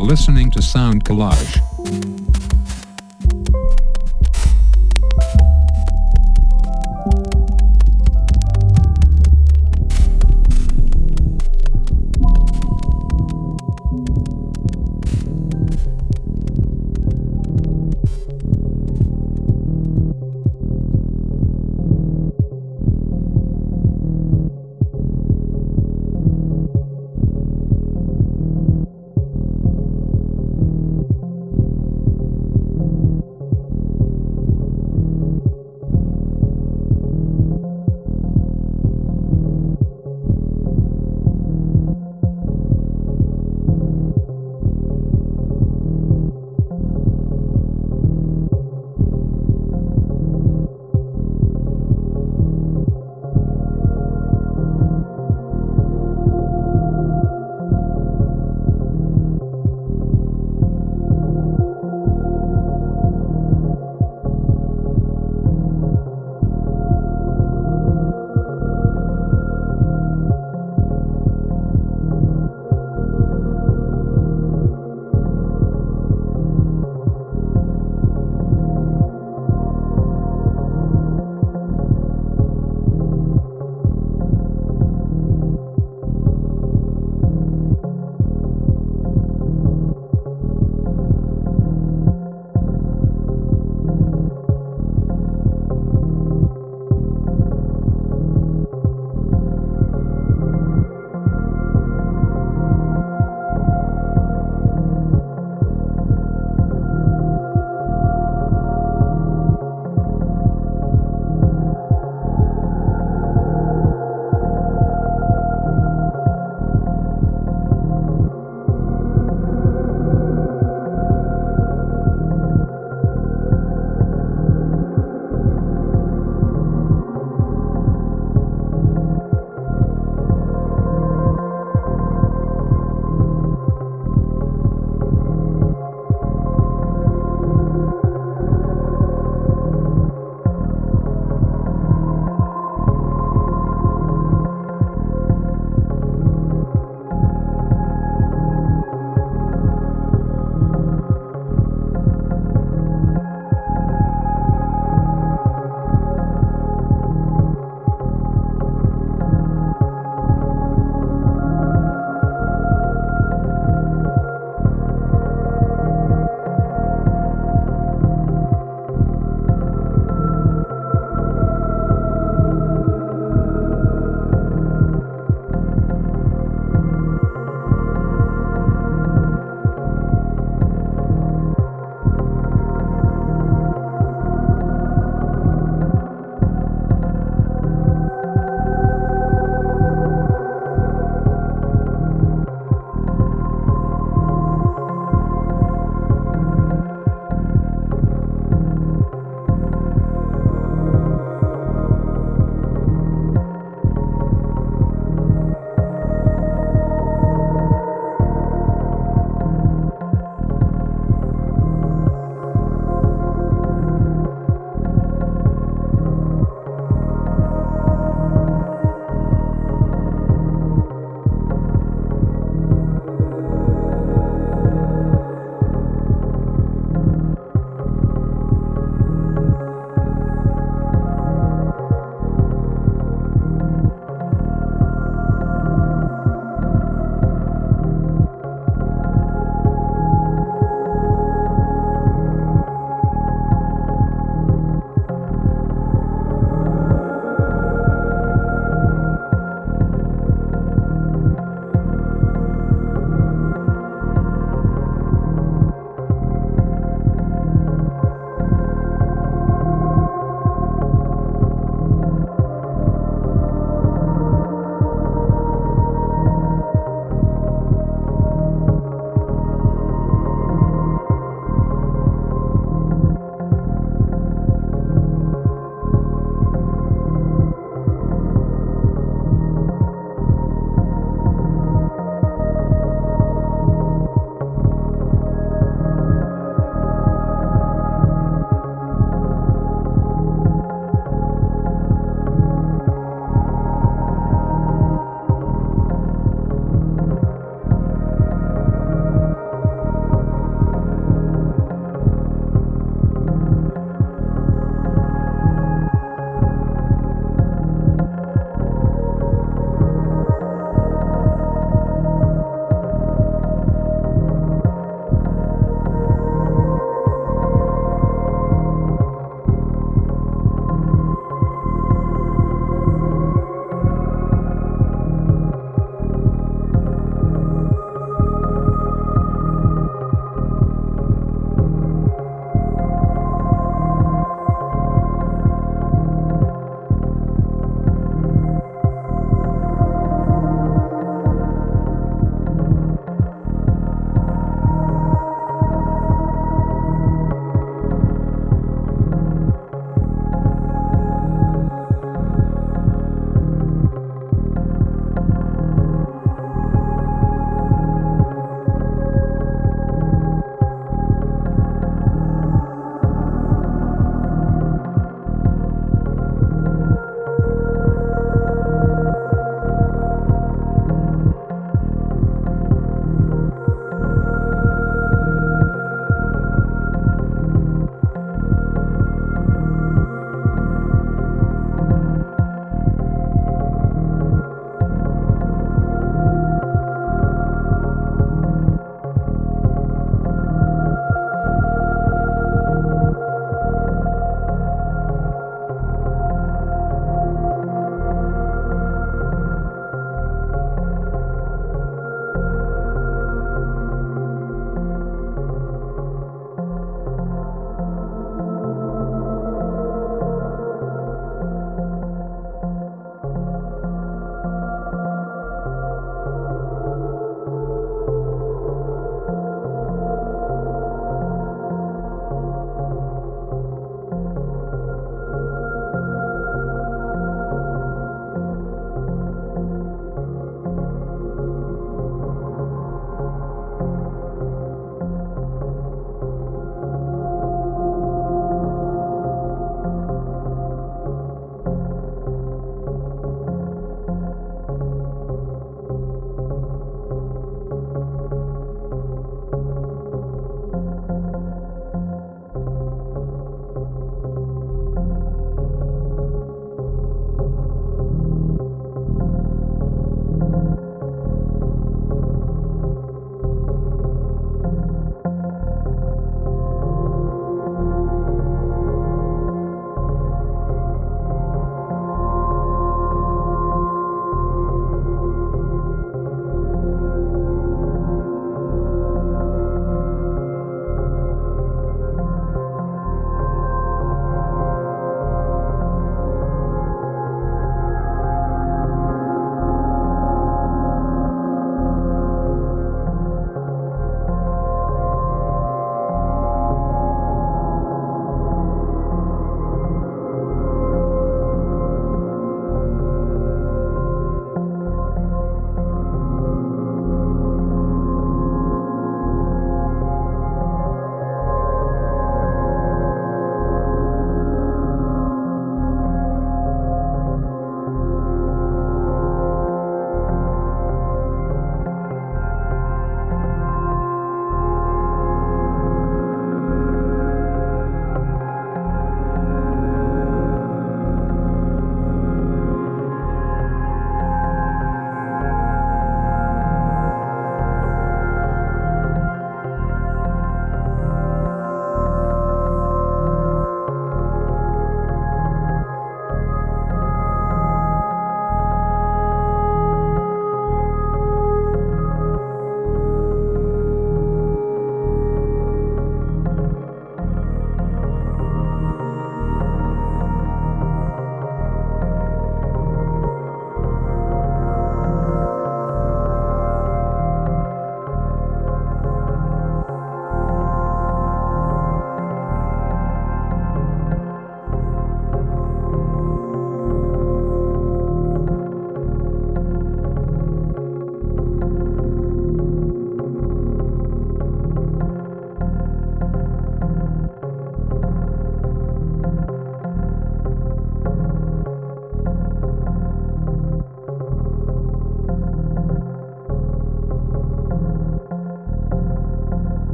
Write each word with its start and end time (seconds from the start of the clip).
listening 0.00 0.50
to 0.50 0.62
Sound 0.62 1.04
Collage. 1.04 2.19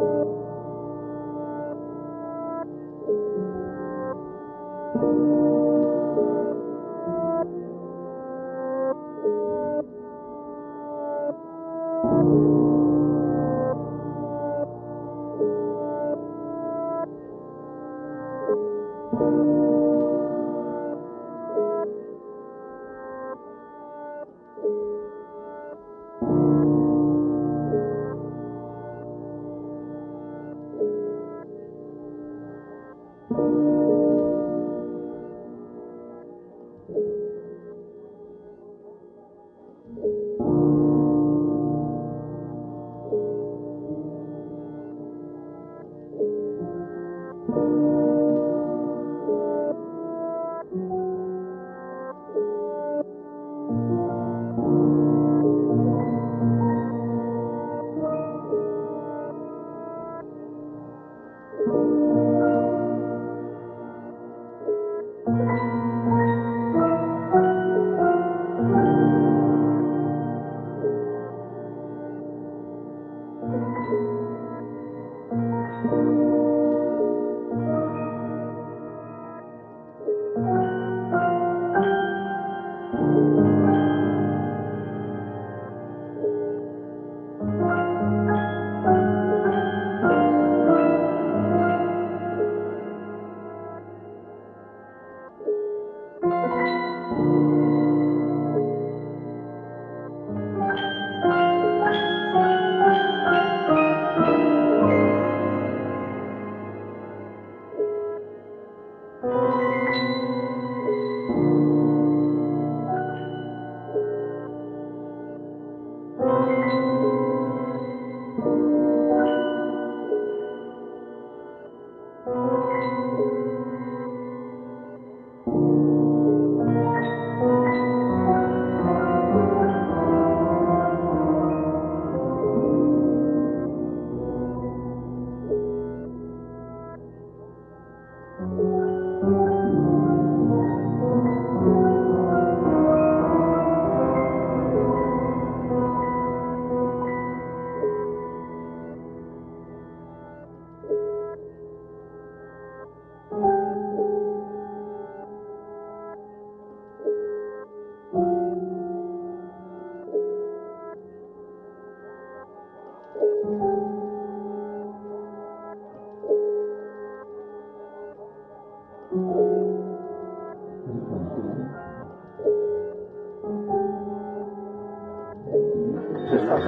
you. 0.00 0.37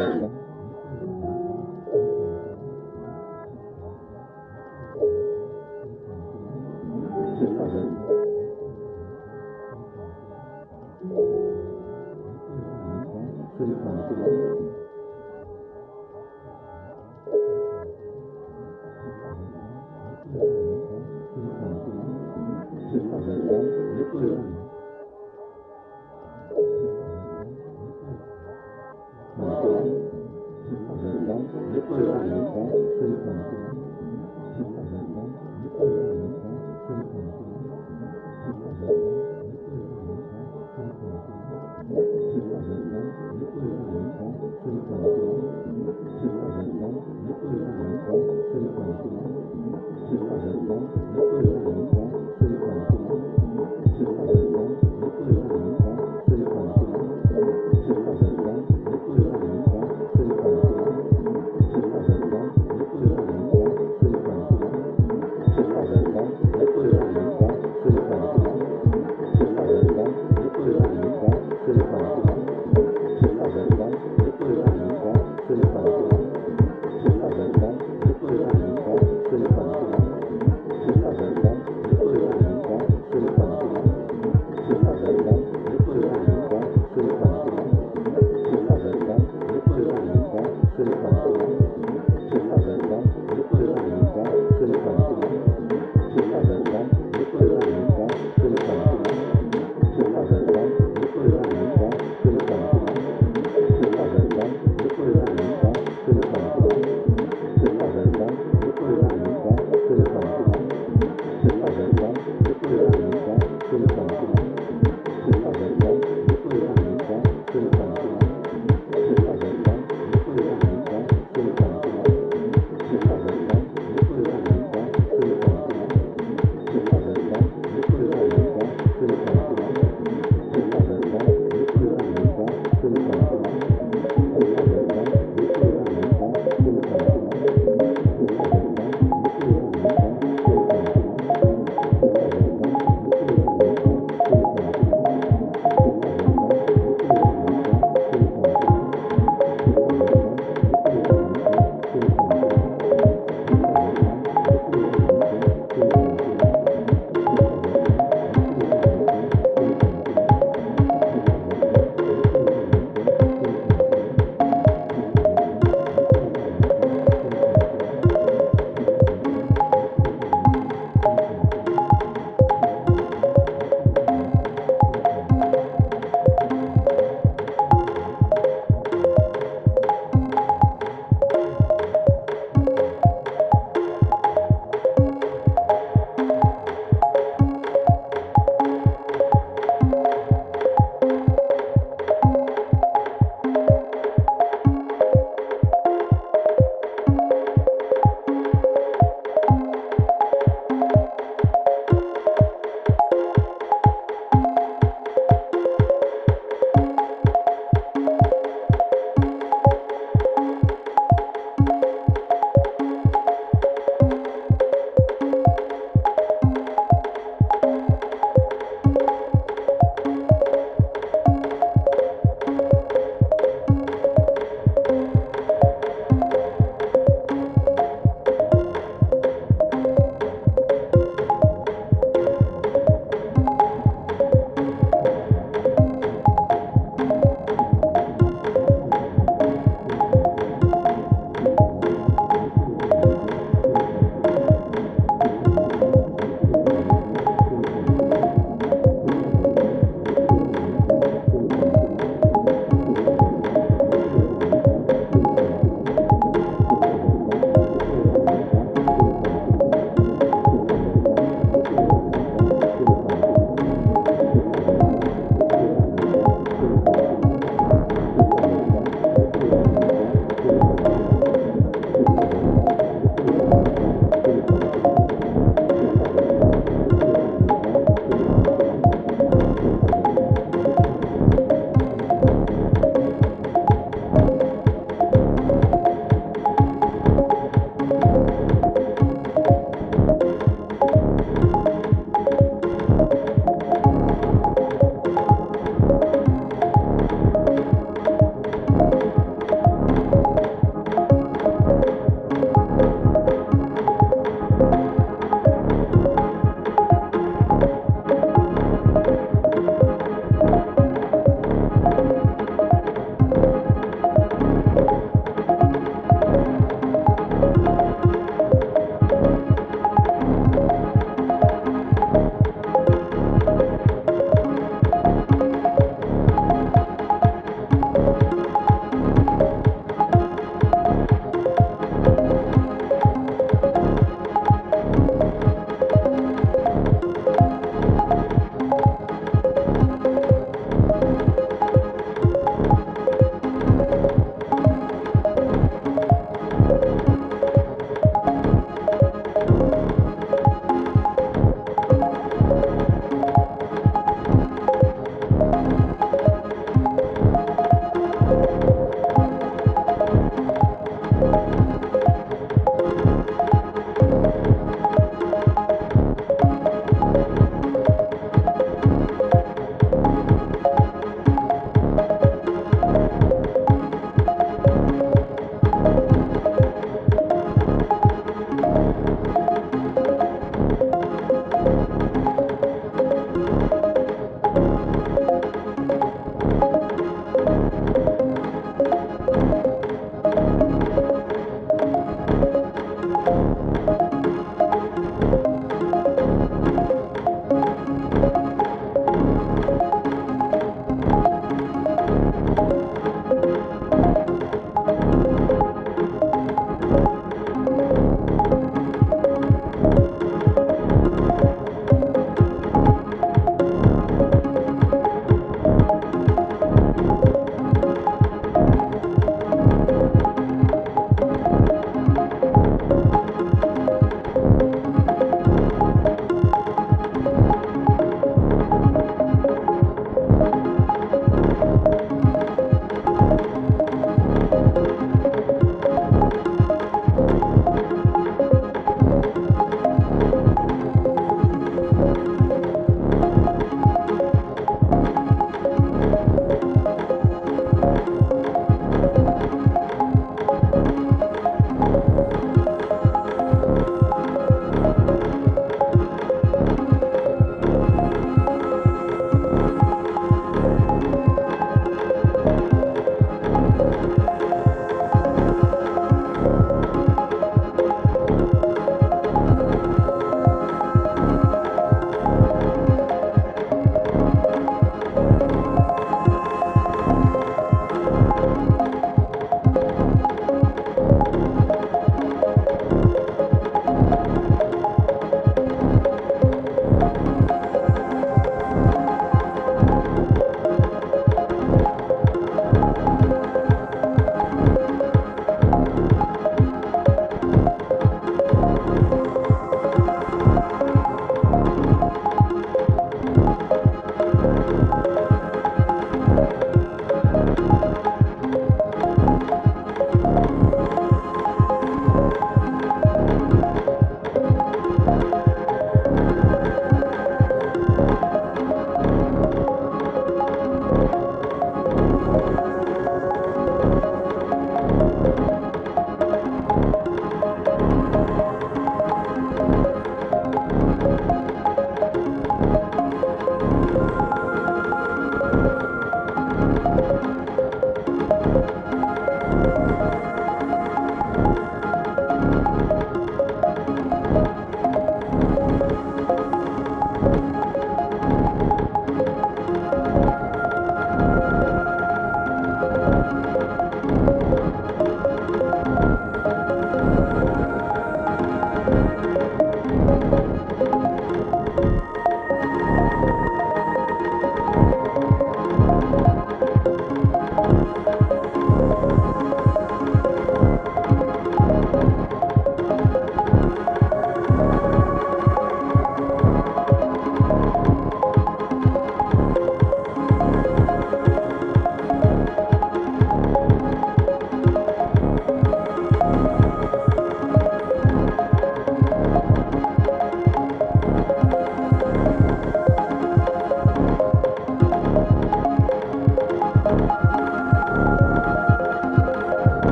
Thank 0.00 0.39